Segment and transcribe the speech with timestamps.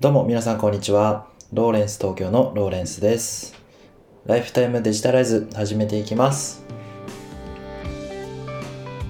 [0.00, 1.26] どうも皆さんこんにちは。
[1.52, 3.56] ローレンス東京のローレンスです。
[4.26, 6.64] ライフタイムデジタライズ始めていきます。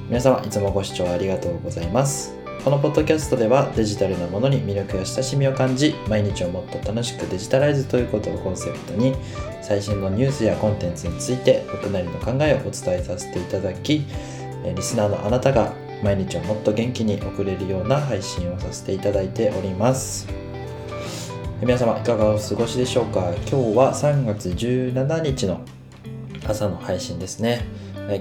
[0.08, 2.34] 皆様いつもご視聴ありがとうございます。
[2.64, 9.14] このポッドキャストではデジタルなものに魅力や親しみを感じ、毎日をもっと楽しくデジタライズということをコンセプトに、
[9.60, 14.06] 最新のニュースやコンテンツについて僕なりの考えをお伝えさせていただき、
[14.74, 20.47] リスナーのあなたが毎日をもっと元気に送れるような配信をさせていただいております。
[21.60, 23.32] 皆様いかがお過ごしでしょうか？
[23.50, 25.60] 今日は3月17日の
[26.46, 27.66] 朝の配信ですね。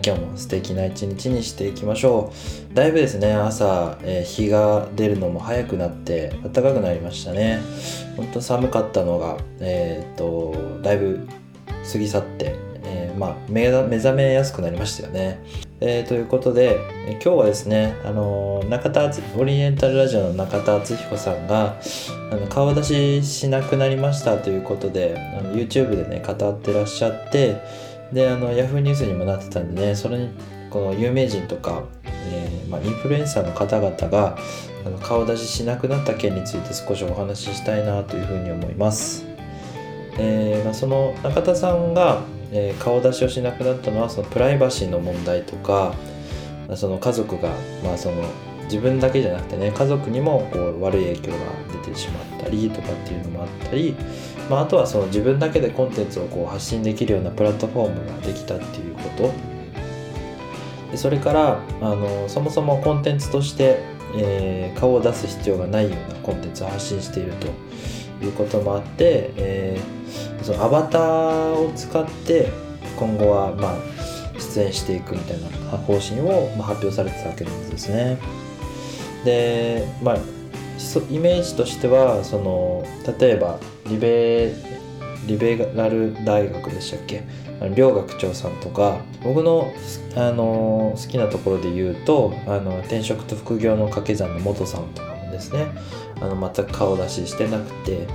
[0.04, 2.34] 今日も素敵な一日にしていきましょ
[2.72, 2.74] う。
[2.74, 7.60] だいぶですね、朝、え日が出るのも早くなって暖かくなりましたね。
[8.18, 11.28] ほんと寒かったのが、えーっと、だいぶ
[11.94, 12.56] 過ぎ去って、
[13.18, 15.40] まあ目覚めやすくなりましたよね。
[15.80, 16.78] えーということで、
[17.12, 21.76] 今日はですね、あの中田オリエンタルラジオの中田敦彦さんが
[22.32, 27.62] あの顔出ししなくなりましたということであの YouTube でね語ってらっしゃって
[28.12, 30.30] であの Yahoo ニュースにもなってたんでねそれに
[30.70, 34.38] この有名人とか、えーまあ、インフルエンサーの方々が
[34.86, 39.26] あの顔出ししなくなった件について少しお話ししたいなというふうに思います。
[40.20, 45.94] えーまあ、その中田さんが、えー顔出しをしなくなったのはそのプライバシーの問題とか
[46.76, 47.50] その家族が、
[47.84, 48.24] まあ、その
[48.66, 51.38] 自分だけじゃなくてね家族にもこう悪い影響が
[51.84, 53.96] 出てしまったりとかっていうのもあったり、
[54.50, 59.32] まあ、あとはその自分だけでコンテンツをこう発信できるようなプラットフォームができたっていうこと。
[60.92, 63.80] でそれからあのそもそもコンテンツとして、
[64.16, 67.48] えー顔を出す必要がないようなコンテンツを発信していると。
[68.22, 69.98] いうこともあって、えー
[70.42, 72.50] そのアバターを使って
[72.98, 73.78] 今後はまあ
[74.40, 78.18] 出演していくみたいな方針をまあ発表されてたわけなんですね。
[79.26, 82.86] でまあイメージとしてはその
[83.20, 84.54] 例えばリベ
[85.26, 87.24] リベラル大学でしたっけ？
[87.76, 89.74] 両学長さんとか僕の
[90.16, 95.66] あの好きなところで言うとあの転職と副業の掛け算の元さんとかもですね
[96.22, 98.08] あの全く顔出ししてなくて。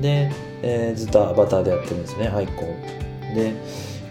[0.00, 0.30] で、
[0.62, 3.34] えーずっとアバターでやってるんですねアイコン。
[3.34, 3.52] で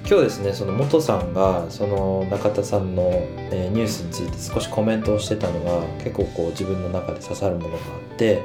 [0.05, 3.03] 今日ですねその元さんがその中田さんの、
[3.51, 7.77] えーニュースについて少しコメントをしてたのが結構こう自分の中で刺さるものがあ
[8.15, 8.41] って、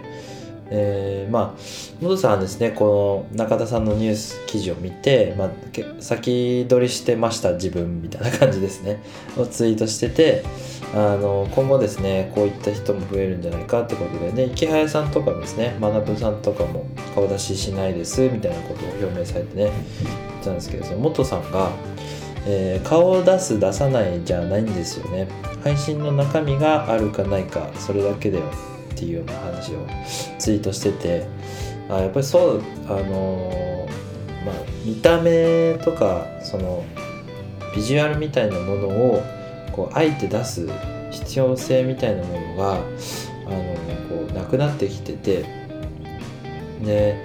[0.74, 1.60] えーまあ
[2.00, 5.50] 元さんはですねこの中田さんのニュース記事を見て、まあ、
[6.00, 9.02] 先取りしてました自分みたいな感じですね。
[9.36, 10.42] をツイートしてて
[10.94, 21.70] あの今後ですねこういった人も増えるんじゃないかってことでね池早さんとかもですね学さんとかも顔出ししないですみたいなことを表明されてね言ったんですけどその元さんが、
[22.46, 25.28] えー顔を出す出さないじゃないんですよね。
[25.62, 28.71] 配信の中身があるかないかそれだけだよ。
[28.92, 29.86] っていうような話を
[30.38, 31.26] ツイートしてて
[31.88, 33.92] あやっぱりそうあのー
[34.44, 34.54] まあ
[34.84, 36.84] 見た目とかその
[37.74, 39.22] ビジュアルみたいなものを
[39.72, 40.68] こうあえて出す
[41.10, 42.82] 必要性みたいなものがあの
[44.08, 45.44] こうなくなってきてて
[46.84, 47.24] で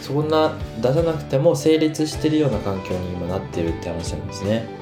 [0.00, 4.79] そんな出さなくても成立してるような環境に今なってるって話なんですね。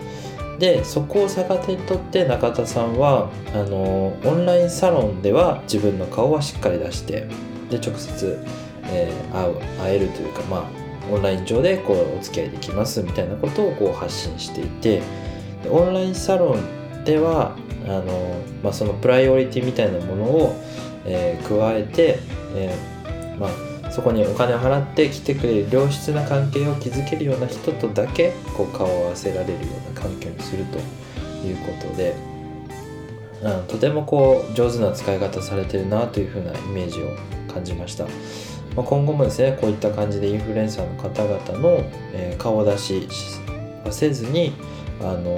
[0.58, 7.28] でそこを逆手にとって中田さんはあのオンラインサロンでは自分の顔はしっかり出して
[7.70, 8.44] で直接、
[8.84, 15.02] えー会う会えるというかまあオンライン上でこうお付き合いできますみたいなことをこう発信していて
[15.62, 20.56] でオンラインサロンではあの、まあ、そのプライオリティみたいなものを、
[21.04, 22.18] えー加えて、
[22.54, 23.50] えーまあ、
[23.90, 29.58] そこにお金を払って来てくれる良質な関係を築けるような人とだけこう顔を合わせられるよ
[29.90, 30.78] うな環境にすると
[31.46, 32.14] いうことで、
[33.42, 37.16] うん、とてもこう上手な使い方されてるなというふうなイメージを
[37.52, 38.04] 感じました。
[38.76, 43.08] まあ、今後もですねこういった感じでインフルエンサーの方々の、えー顔出し
[43.84, 44.52] はせずに
[45.00, 45.36] あの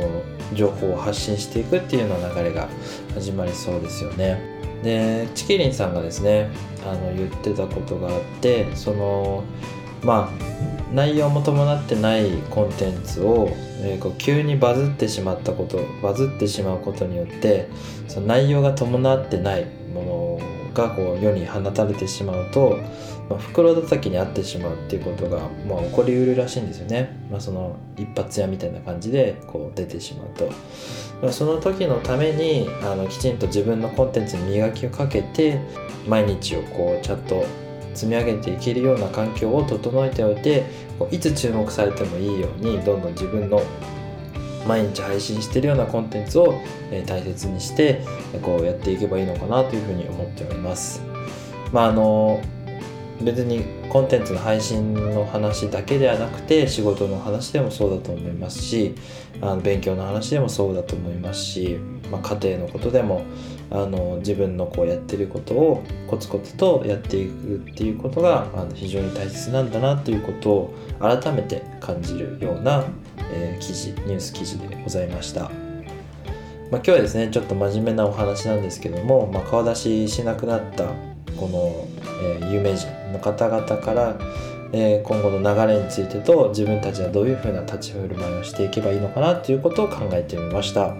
[0.55, 2.69] 情報を発信していくっていうような流れが
[3.15, 4.60] 始まりそうですよね。
[4.83, 6.51] でチキリンさんがですね
[6.85, 9.45] あの言ってたことがあってその
[10.03, 13.49] まあ内容も伴ってないコンテンツを、
[13.83, 17.69] えーこう急にバズってしまったことバズってしまうことによって
[18.09, 22.79] その内容が伴ってないものがこう世に放たれてしまうと、
[23.29, 25.39] まあ、袋叩きにあってしまうっていうことが、
[25.69, 30.51] まあ、起こりうるらしいんですよね、まあ、その一発屋みたいな感じでこう出てしまうと、
[31.23, 35.61] まあ、その時のためにあのきちんと自分のコンテンツに磨きをかけて
[36.07, 37.45] 毎日をこうちゃんと
[37.95, 40.65] 積み上げていけるような環境を整えておいて
[41.11, 43.63] いつ注目されてもいいようにどんどん自分の
[44.67, 46.61] 毎日配信してるようなコンテンツを、
[46.91, 48.03] え大切にして
[48.43, 51.03] こうやっていけばいいのかなというふうに思っております。
[51.73, 52.41] まああの
[53.23, 58.95] 別にコンテンツの配信の話だけではなくて仕事の話でもそうだと思いますし
[59.41, 61.79] あの勉強の話でもそうだと思いますし、
[62.11, 63.25] まあ、家庭のことでも
[63.71, 72.85] あの自分のこうやってることをコツコツとやっていくっていうことがあの非常に大切なんだなということを改めて感じるような、
[73.33, 75.51] えー、記事ニュース記事でございました。
[76.71, 80.85] まあ、今日はですねちょっと真面目なお話なんですけども、まあ、顔出ししなくなった
[81.37, 81.89] この、
[82.23, 84.17] えー、有名人の方々から、
[84.73, 90.95] えー、今後の流れについてと自分たちはどういうふうな立ち振る舞いをしていけばいいのかなということを考えてみました。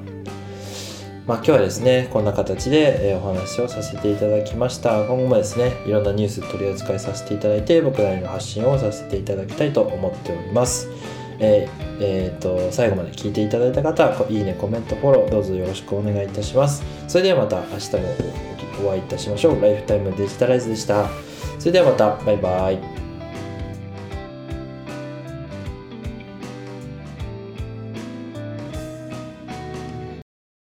[1.27, 10.89] まあ、今日はですねこんな形で、えお話をさせていただきました今後もですねいろんなニュース取り扱いさせていただいて僕なりの発信をさせていただきたいと思っております
[11.41, 16.85] えー、えー、と最後まで聞いていただいた方はいいねコメントフォローどうぞよろしくお願いいたします。
[17.09, 19.61] それではまた明日もお会いいたしましょう。
[19.61, 21.09] ライフタイムデジタライズでした。
[21.59, 23.00] それではまたバイバイ。